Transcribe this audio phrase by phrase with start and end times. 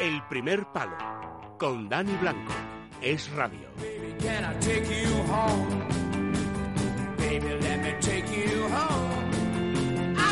[0.00, 0.96] El primer palo
[1.58, 2.52] con Dani Blanco.
[3.02, 3.68] Es radio.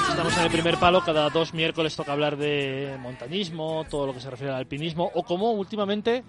[0.08, 4.20] Estamos en el primer palo, cada dos miércoles toca hablar de montañismo, todo lo que
[4.20, 6.24] se refiere al alpinismo, o como últimamente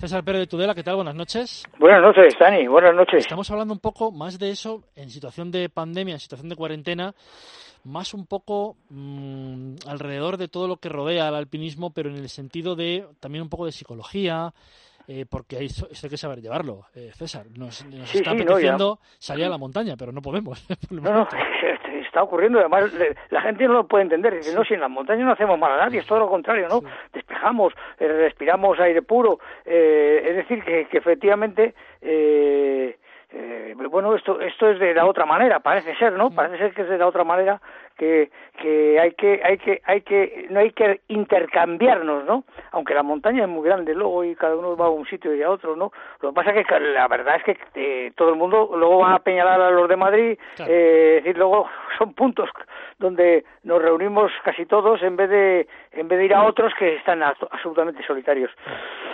[0.00, 0.96] César Pérez de Tudela, ¿qué tal?
[0.96, 1.62] Buenas noches.
[1.78, 3.18] Buenas noches, Dani, buenas noches.
[3.18, 7.12] Estamos hablando un poco más de eso en situación de pandemia, en situación de cuarentena,
[7.84, 12.30] más un poco mmm, alrededor de todo lo que rodea al alpinismo, pero en el
[12.30, 14.54] sentido de también un poco de psicología,
[15.06, 17.44] eh, porque hay, que saber llevarlo, eh, César.
[17.54, 20.66] Nos, nos Sí, está sí, no, apeteciendo salir a la montaña, pero no podemos.
[20.90, 21.28] No, no,
[22.06, 22.90] está ocurriendo, además
[23.30, 25.72] la gente no lo puede entender, dice, no, si en las montañas no hacemos mal
[25.72, 26.80] a nadie, es todo lo contrario, ¿no?
[27.40, 32.98] Despejamos, eh, respiramos aire puro, eh, es decir, que, que efectivamente, eh,
[33.32, 36.30] eh, bueno, esto, esto es de la otra manera, parece ser, ¿no?
[36.30, 37.58] Parece ser que es de la otra manera
[38.00, 38.30] que,
[38.62, 42.44] que hay que, hay que, hay que, no hay que intercambiarnos, ¿no?
[42.72, 45.42] Aunque la montaña es muy grande luego y cada uno va a un sitio y
[45.42, 45.92] a otro, ¿no?
[46.22, 49.10] Lo que pasa es que la verdad es que eh, todo el mundo luego va
[49.12, 50.72] a apeñalar a los de Madrid, Claro.
[50.72, 52.48] eh, es decir, luego son puntos
[52.98, 56.96] donde nos reunimos casi todos en vez de, en vez de ir a otros que
[56.96, 58.50] están a- absolutamente solitarios.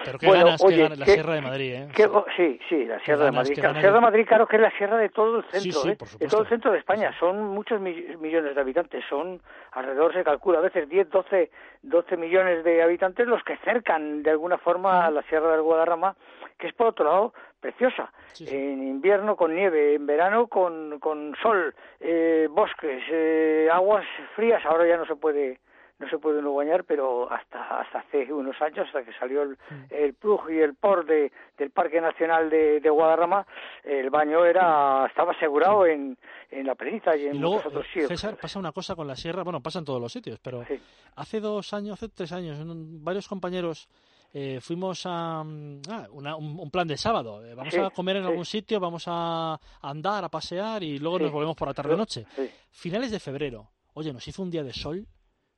[0.05, 1.89] Pero qué Bueno, ganas, qué oye, ganas, la qué- Sierra de Madrid, ¿eh?
[1.95, 3.55] ¿Qué- sí, sí, la Sierra de Madrid.
[3.57, 5.89] qué La Sierra de Madrid, claro que es la sierra de todo el centro, sí,
[5.89, 5.97] ¿eh?
[6.21, 7.13] de todo el centro de España.
[7.19, 8.76] Son muchos mi- millones de habitantes,
[9.09, 9.41] son
[9.73, 11.51] alrededor, se calcula, a veces 10, 12,
[11.83, 16.17] 12 millones de habitantes los que cercan de alguna forma a la Sierra del Guadarrama,
[16.59, 18.13] que es por otro lado preciosa.
[18.33, 18.57] Sí, sí.
[18.57, 24.05] En invierno con nieve, en verano con, con sol, eh, bosques, eh, aguas
[24.35, 25.59] frías, ahora ya no se puede
[25.99, 29.57] no se puede uno bañar, pero hasta hasta hace unos años, hasta que salió el,
[29.91, 33.47] el plug y el por de, del Parque Nacional de, de Guadarrama,
[33.85, 36.19] el baño era estaba asegurado en,
[36.51, 38.09] en la Peniza y en Y luego, muchos otros eh, sitios.
[38.09, 40.79] César, pasa una cosa con la sierra, bueno, pasa en todos los sitios, pero Sí.
[41.17, 42.59] hace dos años, hace tres años,
[43.03, 43.89] varios compañeros
[44.35, 47.43] eh, fuimos a mm, ah, una- un, un plan de sábado.
[47.47, 48.29] eh, vamos Sí, a comer en sí.
[48.29, 51.23] algún sitio, vamos a andar, a pasear y luego Sí.
[51.25, 52.27] nos volvemos por la tarde-noche.
[52.71, 53.71] Finales de febrero.
[53.95, 55.07] Oye, nos hizo un día de sol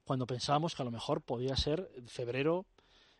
[0.09, 2.65] cuando pensábamos que a lo mejor podía ser febrero,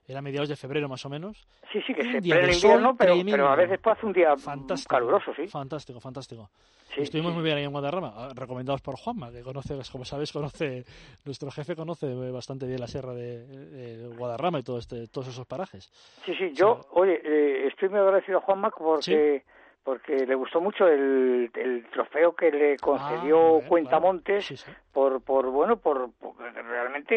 [0.09, 1.47] era mediados de febrero más o menos.
[1.71, 3.13] Sí, sí, que se de invierno, pero,
[3.47, 4.97] a veces hacer un día Fantástico.
[4.97, 5.47] caluroso, sí.
[5.49, 6.49] Fantástico, fantástico.
[6.95, 7.35] Sí, Estuvimos sí.
[7.35, 10.87] muy bien ahí en Guadarrama, ah, recomendados por Juanma, que conoce, como sabéis, conoce,
[11.27, 15.47] nuestro jefe conoce bastante bien la sierra de, de Guadarrama y todo este, todos esos
[15.47, 15.93] parajes.
[16.25, 19.45] Sí, sí, yo, oye, eh, estoy muy agradecido a Juanma porque,
[19.89, 24.61] porque le gustó mucho el, el trofeo que le concedió Ah, bueno, Cuentamontes claro.
[24.61, 24.71] Sí, sí.
[24.93, 27.15] por, por bueno, por, por- realmente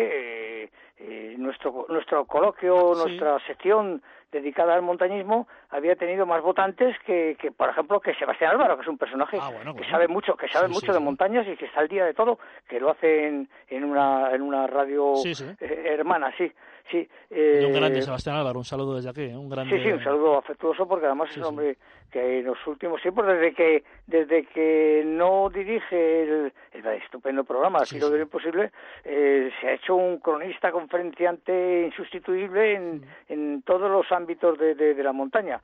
[0.64, 3.04] eh, eh, nuestro nuestro coloquio, Sí.
[3.08, 4.02] nuestra sección
[4.32, 8.84] dedicada al montañismo había tenido más votantes que, que por ejemplo, que Sebastián Álvaro, que
[8.84, 11.46] es un personaje Ah, bueno, que sabe mucho, que sabe Sí, mucho sí, de montañas
[11.48, 12.40] y que está al día de todo,
[12.70, 16.50] que lo hace en, en una en una radio eh, hermana, sí,
[16.90, 17.00] sí.
[17.30, 17.34] Y
[17.66, 19.36] un eh, grande, Sebastián Álvaro, un saludo desde aquí, ¿eh?
[19.36, 19.76] un grande.
[19.78, 21.78] Sí, sí, un saludo afectuoso porque además es un hombre
[22.10, 27.80] que en los últimos tiempos, desde que desde que no dirige el, el estupendo programa,
[27.80, 28.14] así lo sí.
[28.16, 28.72] de imposible,
[29.06, 30.72] eh, se ha hecho un cronista,
[31.02, 35.60] conferenciante insustituible en, en todos los ámbitos de, de- de la montaña.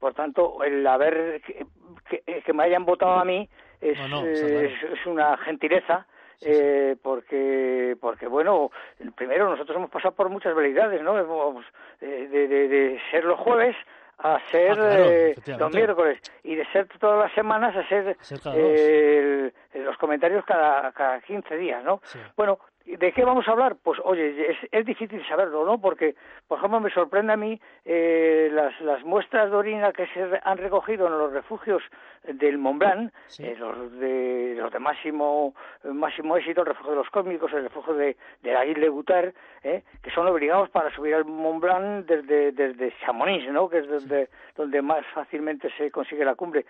[0.00, 1.64] Por tanto, el haber que,
[2.08, 3.48] que- que me hayan votado a mí
[3.80, 4.66] es, No, no, está eh, claro.
[4.92, 6.06] es, es una gentileza.
[6.38, 6.50] Sí, sí.
[6.52, 8.70] eh, porque porque bueno
[9.14, 11.64] primero nosotros hemos pasado por muchas velocidades no Hemos,
[12.00, 13.76] eh, de, de, de ser los jueves
[14.18, 18.16] a ser Ah, claro, eh, los miércoles y de ser todas las semanas a ser,
[18.20, 22.00] A ser cada eh, el- los comentarios cada, cada 15 días, ¿no?
[22.02, 22.18] Sí.
[22.36, 23.76] Bueno, ¿de qué vamos a hablar?
[23.82, 25.80] Pues oye, es, es difícil saberlo, ¿no?
[25.80, 26.14] Porque,
[26.46, 30.58] por ejemplo, me sorprende a mí eh, las, las muestras de orina que se han
[30.58, 31.82] recogido en los refugios
[32.24, 33.44] del Mont Blanc, Sí.
[33.44, 37.94] eh, los de los de máximo máximo éxito, el refugio de los cósmicos, el refugio
[37.94, 39.82] de, de la Isle Gutar, ¿eh?
[40.02, 43.68] que son obligados para subir al Mont Blanc desde, desde Chamonix, ¿no?
[43.68, 46.64] que es donde, donde más fácilmente se consigue la cumbre.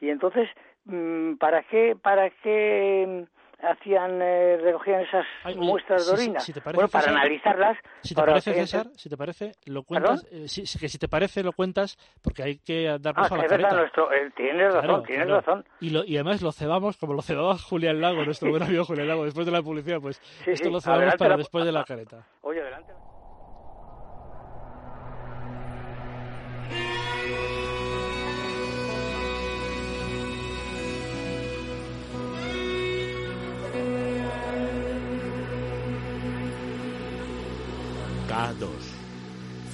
[0.00, 0.48] Y entonces,
[0.86, 3.26] mm, ¿para qué, para qué
[3.62, 6.40] hacían, eh, recogían esas Ay, muestras de si- orina?
[6.40, 7.78] si te parece, bueno, para César, analizarlas.
[8.02, 10.24] Si te parece, que- César, si te parece, lo cuentas.
[10.30, 10.46] eh,
[10.78, 13.44] que si te parece, lo cuentas, porque hay que dar Ah, paso a que la
[13.44, 15.40] es verdad, nuestro, eh, tienes razón, tienes claro.
[15.40, 15.64] razón.
[15.80, 19.08] Y, lo, y además lo cebamos, como lo cebaba Julián Lago, nuestro buen amigo Julián
[19.08, 21.72] Lago, después de la publicidad, pues Sí, esto sí, lo cebamos para la- después de
[21.72, 22.24] la careta.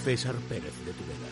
[0.02, 1.28] César Pérez de Tudela.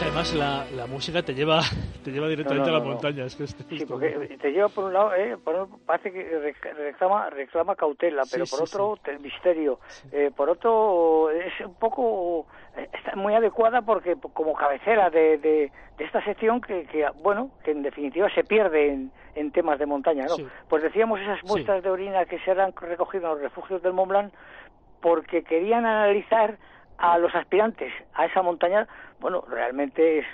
[0.00, 1.60] que además la, la música te lleva
[2.02, 3.24] te lleva directamente a la montaña.
[3.24, 7.76] Es que sí, porque te lleva por un lado, eh, por parece que reclama, reclama
[7.76, 9.78] cautela, pero por otro, misterio.
[10.10, 12.46] Eh, por otro, es un poco
[12.76, 17.72] eh, está muy adecuada porque como cabecera de, de, esta sección que, que, bueno que
[17.72, 20.36] en definitiva se pierde en, en temas de montaña no
[20.68, 24.08] pues decíamos esas muestras de orina que se han recogido en los refugios del Mont
[24.08, 24.32] Blanc
[25.00, 26.56] porque querían analizar
[26.98, 28.86] a los aspirantes a esa montaña.
[29.20, 30.26] Bueno realmente es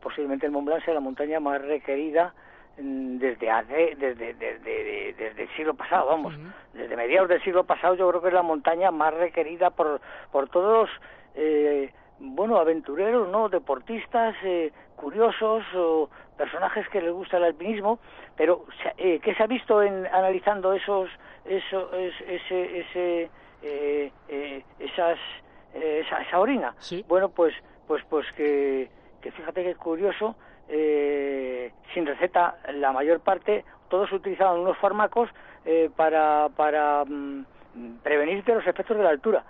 [0.00, 2.34] posiblemente el Mont Blanc sea la montaña más requerida
[2.80, 6.34] mm, desde hace desde, desde, desde, el siglo pasado vamos.
[6.72, 10.00] Desde mediados del siglo pasado yo creo que es la montaña más requerida por
[10.32, 11.00] por todos los
[11.34, 13.48] eh, bueno, aventureros, ¿no?
[13.48, 17.98] Deportistas, eh, curiosos o personajes que les gusta el alpinismo,
[18.36, 18.66] pero
[18.98, 21.08] eh, ¿qué se ha visto en analizando esos,
[21.44, 23.30] eso, ese, ese,
[23.62, 25.18] eh, eh, esas,
[25.74, 26.74] eh, esa, esa, orina?
[27.08, 27.54] Bueno, pues,
[27.86, 28.88] pues, pues que,
[29.20, 30.36] que fíjate que es curioso,
[30.68, 35.28] eh, sin receta la mayor parte, todos utilizaban unos fármacos
[35.64, 37.44] eh, para, para mm,
[38.02, 39.44] prevenirte los efectos de la altura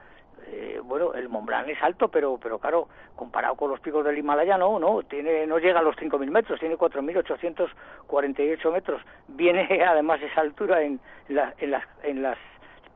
[0.53, 4.19] eh, bueno, el Mont Blanc es alto, pero, pero claro, comparado con los picos del
[4.19, 9.01] Himalaya, no, no, tiene, no llega a los 5.000 metros, tiene 4.848 metros.
[9.29, 10.99] Viene además esa altura en,
[11.29, 11.37] en,
[11.71, 12.39] las, en las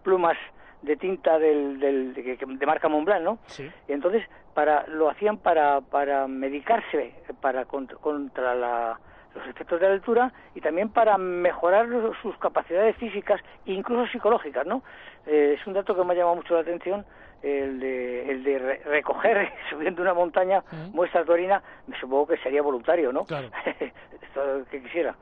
[0.02, 0.36] plumas
[0.84, 3.38] de tinta del, del de, de, marca Mont Blanc, ¿no?
[3.46, 3.70] Sí.
[3.88, 4.22] Y entonces
[4.54, 8.98] para lo hacían para para medicarse, para contra, contra la
[9.34, 11.88] los efectos de la altura y también para mejorar
[12.22, 14.82] sus capacidades físicas e incluso psicológicas, ¿no?
[15.26, 17.04] Eh, es un dato que me ha llamado mucho la atención
[17.42, 22.62] el de, el de recoger subiendo una montaña muestras de orina, me supongo que sería
[22.62, 23.24] voluntario, ¿no?
[23.24, 23.50] Claro.
[24.22, 25.14] Esto que quisiera.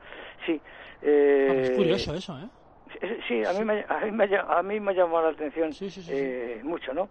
[0.45, 0.61] Sí.
[1.01, 2.47] Eh, es curioso eso, ¿eh?
[3.27, 5.71] Sí, a mí, me, a, mí me, a mí me ha llamado la atención
[6.09, 7.09] eh, mucho, ¿no?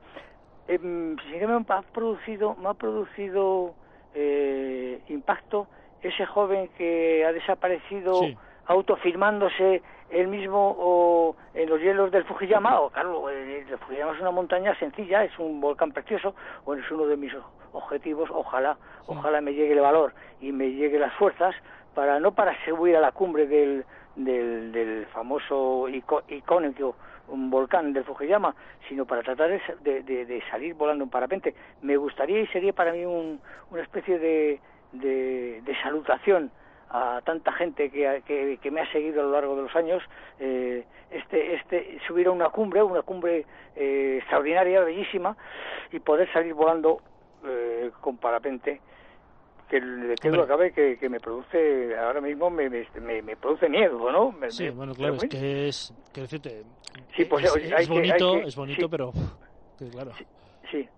[0.68, 3.74] Eh, sí que me ha producido, me ha producido
[4.14, 5.66] eh, impacto
[6.02, 8.20] ese joven que ha desaparecido
[8.66, 14.30] autofirmándose él mismo o en los hielos del Fujiyama, o claro, el Fujiyama es una
[14.30, 16.34] montaña sencilla, es un volcán precioso,
[16.64, 17.32] bueno, es uno de mis
[17.72, 18.76] objetivos, ojalá,
[19.06, 21.54] ojalá me llegue el valor y me llegue las fuerzas
[21.94, 23.84] para no para subir a la cumbre del,
[24.16, 26.96] del, del famoso icónico
[27.28, 28.54] un volcán del Fujiyama,
[28.88, 31.54] sino para tratar de, de, de, salir volando en parapente.
[31.80, 34.60] Me gustaría y sería para mí un, una especie de,
[34.92, 36.50] de, salutación
[36.90, 38.22] a tanta gente que,
[38.60, 40.02] que, me ha seguido a lo largo de los años
[40.38, 45.34] eh, este este subir a una cumbre una cumbre eh, extraordinaria bellísima
[45.90, 47.00] y poder salir volando
[47.46, 48.82] eh, con parapente
[49.80, 54.12] que que lo acabe que, que, me produce ahora mismo me, me, me produce miedo
[54.12, 56.62] no sí bueno claro es que es que decirte
[57.16, 59.12] sí, pues, es, es, bonito es bonito pero
[59.92, 60.12] claro.
[60.70, 60.88] Sí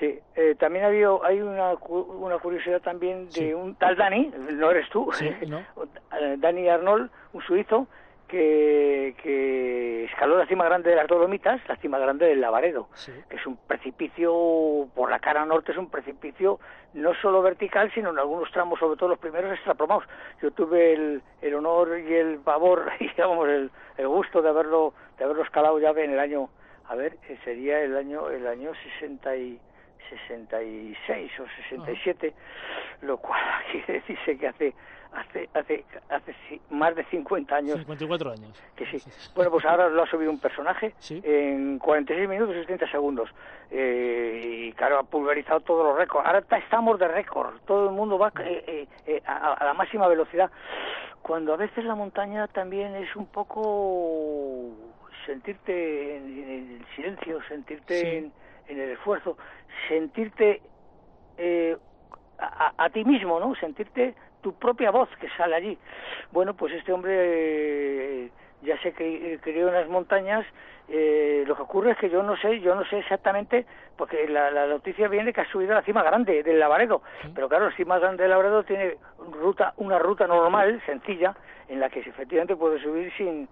[0.00, 4.88] Sí, eh, también había, hay una, una curiosidad también de un tal Dani, no eres
[4.90, 7.86] tú, eh, Dani Arnold, un suizo,
[8.28, 12.88] que, que escaló la cima grande de las Dolomitas, la cima grande del Lavaredo,
[13.28, 16.58] que es un precipicio, por la cara norte es un precipicio
[16.94, 20.04] no solo vertical, sino en algunos tramos, sobre todo los primeros, extraplomados.
[20.40, 24.94] Yo tuve el, el honor y el favor, y digamos, el, el gusto de haberlo,
[25.18, 26.48] de haberlo escalado ya en el año,
[26.88, 29.60] a ver, sería el año, el año 60 y
[30.10, 32.34] 66 o 67,
[33.02, 33.40] lo cual
[33.72, 34.74] quiere decirse que hace
[35.14, 37.78] hace hace hace más de 50 años.
[37.78, 38.62] 54 años.
[38.76, 38.98] Que sí.
[39.34, 43.30] Bueno pues ahora lo ha subido un personaje en 46 minutos y 70 segundos.
[43.70, 46.26] Eh, y claro ha pulverizado todos los récords.
[46.26, 47.54] Ahora estamos de récord.
[47.66, 50.50] Todo el mundo va eh, eh, a, la máxima velocidad.
[51.22, 54.70] Cuando a veces la montaña también es un poco
[55.24, 58.32] sentirte en, el silencio sentirte en
[58.68, 59.36] en el esfuerzo,
[59.88, 60.62] sentirte
[62.76, 63.54] a, ti mismo, ¿no?
[63.56, 65.78] Sentirte tu propia voz que sale allí.
[66.32, 68.30] Bueno, pues este hombre eh,
[68.62, 70.46] ya se crió en las montañas.
[70.88, 73.64] Eh, lo que ocurre es que yo no sé, yo no sé exactamente,
[73.96, 77.00] porque la, la noticia viene que ha subido a la cima grande del Lavaredo,
[77.34, 78.98] pero claro, la cima grande del Lavaredo tiene
[79.32, 81.34] ruta, una ruta normal, sencilla,
[81.68, 83.48] en la que efectivamente puede subir sin,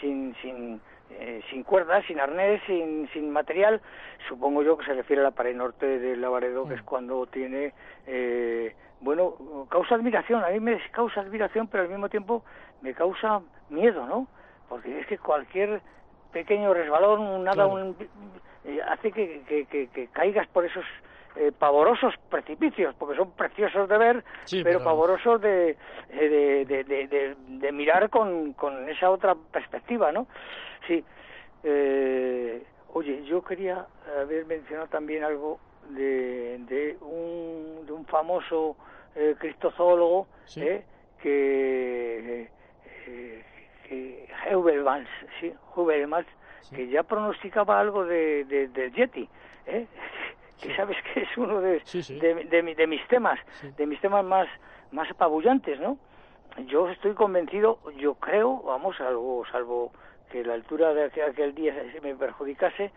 [0.00, 3.80] sin, sin eh, sin cuerdas, sin arnés, sin, sin material.
[4.28, 7.72] Supongo yo que se refiere a la pared norte del Lavaredo, que es cuando tiene,
[8.06, 10.44] eh, bueno, causa admiración.
[10.44, 12.44] A mí me causa admiración, pero al mismo tiempo
[12.82, 14.26] me causa miedo, ¿no?
[14.68, 15.80] Porque es que cualquier
[16.32, 17.96] pequeño resbalón, nada, un,
[18.64, 20.84] eh, hace que, que, que, caigas por esos
[21.58, 24.24] pavorosos precipicios, porque son preciosos de ver,
[24.62, 25.76] pero, pavorosos de,
[26.08, 30.26] de, de, de, de mirar con, con esa otra perspectiva, ¿no?
[30.86, 31.04] Sí.
[31.62, 32.62] Eh,
[32.92, 33.86] oye, yo quería
[34.20, 35.58] haber mencionado también algo
[35.90, 38.76] de, de, un, de un famoso
[39.14, 40.26] eh, cristozoólogo
[40.56, 40.84] eh,
[41.20, 42.48] que,
[43.06, 43.44] eh,
[43.88, 45.08] que Heuvelmans,
[45.40, 46.26] sí, Heuvelmans,
[46.74, 49.28] que ya pronosticaba algo de, de, del Yeti,
[49.66, 49.86] ¿eh?
[50.60, 53.38] Que sabes que es uno de, de, de, mis temas,
[53.76, 54.48] de mis temas más,
[54.90, 55.98] más apabullantes, ¿no?
[56.66, 59.92] Yo estoy convencido, yo creo, vamos, salvo, salvo
[60.30, 62.90] que la altura de aquel día se me perjudicase,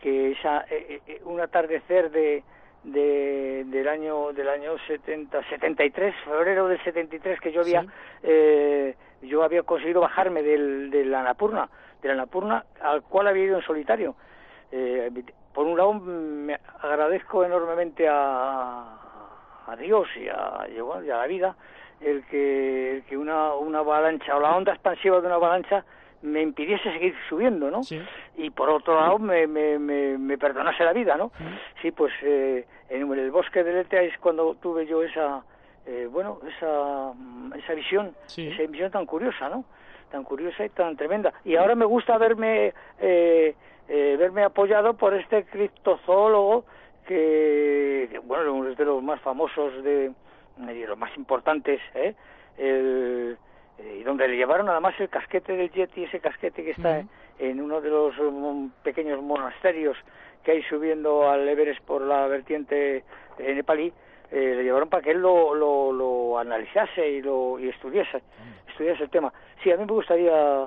[0.00, 2.44] que esa, eh, eh, un atardecer de,
[2.84, 7.84] de, del año del año 70 73 febrero del 73 que yo había
[8.22, 11.68] eh, yo había conseguido bajarme del de la Anapurna
[12.02, 14.14] de la Anapurna al cual había ido en solitario.
[14.70, 15.10] Eh,
[15.56, 18.84] por un lado me agradezco enormemente a,
[19.66, 21.56] a Dios y a, y a la vida
[22.02, 25.82] el que, el que una, una avalancha o la onda expansiva de una avalancha
[26.20, 27.80] me impidiese seguir subiendo, ¿no?
[28.36, 31.32] Y por otro lado me, me, me, perdonase la vida, ¿no?
[31.80, 35.42] Sí, pues eh, en el bosque de Letea es cuando tuve yo esa,
[35.86, 37.12] eh, bueno, esa,
[37.56, 39.64] esa visión, esa visión tan curiosa, ¿no?
[40.10, 41.32] Tan curiosa y tan tremenda.
[41.44, 43.54] Y ahora me gusta verme, eh,
[43.88, 46.64] eh verme apoyado por este criptozoólogo
[47.06, 50.12] que, bueno, es de los más famosos de,
[50.56, 52.14] de los más importantes, ¿eh?
[52.58, 53.38] El,
[53.78, 57.04] eh, y donde le llevaron además el casquete del Yeti, ese casquete que está
[57.38, 59.96] en uno de los um, pequeños monasterios
[60.42, 63.04] que hay subiendo al Everest por la vertiente
[63.36, 63.92] de nepalí,
[64.30, 68.22] eh, le llevaron para que él lo, lo, lo analizase y lo y estudiase,
[68.68, 69.32] estudiase el tema.
[69.62, 70.66] Sí, a mí me gustaría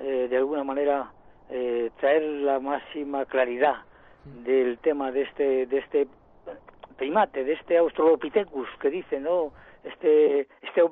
[0.00, 1.10] eh, de alguna manera
[1.50, 3.76] eh, traer la máxima claridad
[4.24, 6.08] del tema de este de este
[6.96, 9.52] primate, de este Australopithecus que dice, ¿no?
[9.84, 10.82] Este este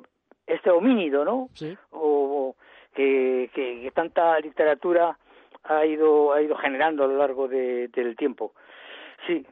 [0.47, 1.49] este homínido, ¿no?
[1.53, 1.77] Sí.
[1.91, 2.55] O,
[2.93, 5.15] que, que, tanta literatura
[5.65, 8.53] ha ido ha ido generando a lo largo de, del tiempo.
[9.27, 9.45] Sí,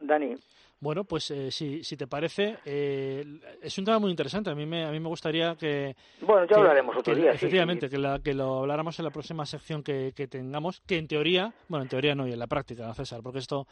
[0.00, 0.34] Dani.
[0.80, 3.22] Bueno, pues eh, si, si te parece, eh,
[3.60, 4.50] es un tema muy interesante.
[4.50, 5.94] A mí me, a mí me gustaría que...
[6.22, 7.32] Bueno, ya hablaremos otro día.
[7.32, 11.06] Efectivamente, Que, la, que lo habláramos en la próxima sección que, que tengamos, que en
[11.06, 13.66] teoría, bueno, en teoría no, y en la práctica, César, porque esto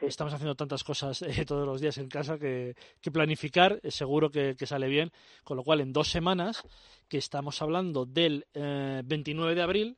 [0.00, 4.30] Estamos haciendo tantas cosas eh, todos los días en casa que, que planificar eh, seguro
[4.30, 5.10] que, sale bien.
[5.44, 6.64] Con lo cual, en dos semanas,
[7.08, 9.96] que estamos hablando del 29 eh, de abril,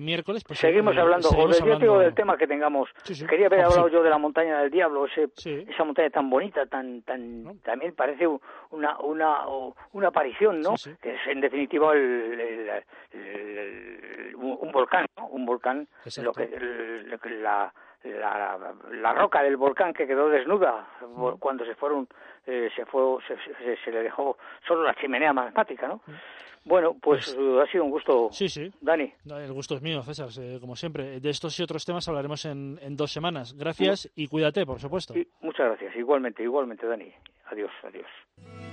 [0.00, 0.44] miércoles.
[0.44, 2.88] Pues, seguimos hablando, o del del tema que tengamos.
[3.28, 7.02] Quería haber hablado yo de la montaña del diablo, ese, esa montaña tan bonita, tan,
[7.02, 9.46] tan, también parece una, una,
[9.92, 10.74] una aparición, ¿no?
[11.00, 12.84] Que es en definitiva el,
[14.36, 15.26] un volcán, ¿no?
[15.28, 15.88] Un volcán,
[16.22, 16.48] lo que,
[17.40, 17.72] la,
[18.04, 20.86] la, la, roca del volcán que quedó desnuda
[21.38, 22.06] cuando se fueron
[22.46, 26.02] eh, se fue se, se, le dejó solo la chimenea magmática no
[26.64, 28.28] bueno pues, pues, ha sido un gusto.
[28.32, 28.70] Sí sí.
[28.80, 29.12] Dani.
[29.24, 30.28] El gusto es mío César
[30.60, 31.20] como siempre.
[31.20, 33.54] De estos y otros temas hablaremos en, en dos semanas.
[33.56, 35.14] Gracias y cuídate por supuesto.
[35.40, 35.96] Muchas gracias.
[35.96, 37.12] Igualmente igualmente Dani.
[37.50, 38.63] Adiós adiós